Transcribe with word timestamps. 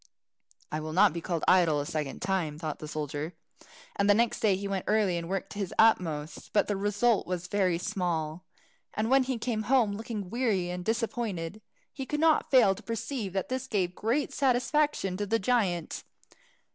"I 0.71 0.79
will 0.79 0.93
not 0.93 1.13
be 1.13 1.21
called 1.21 1.43
idle 1.47 1.79
a 1.79 1.85
second 1.85 2.23
time," 2.23 2.57
thought 2.57 2.79
the 2.79 2.87
soldier, 2.87 3.35
and 3.95 4.07
next 4.07 4.39
day 4.39 4.55
he 4.55 4.67
went 4.67 4.85
early 4.87 5.15
and 5.15 5.29
worked 5.29 5.53
his 5.53 5.75
utmost. 5.77 6.51
But 6.53 6.67
the 6.67 6.75
result 6.75 7.27
was 7.27 7.45
very 7.45 7.77
small. 7.77 8.43
And 8.95 9.11
when 9.11 9.25
he 9.25 9.37
came 9.37 9.61
home, 9.69 9.91
looking 9.93 10.31
weary 10.31 10.71
and 10.71 10.83
disappointed, 10.83 11.61
he 11.93 12.07
could 12.07 12.19
not 12.19 12.49
fail 12.49 12.73
to 12.73 12.81
perceive 12.81 13.33
that 13.33 13.49
this 13.49 13.67
gave 13.67 13.93
great 13.93 14.33
satisfaction 14.33 15.17
to 15.17 15.27
the 15.27 15.37
giant. 15.37 16.03